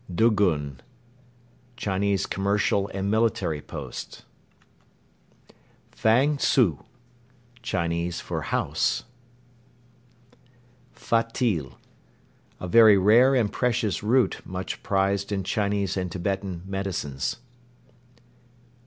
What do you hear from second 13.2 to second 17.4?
and precious root much prized in Chinese and Tibetan medicines.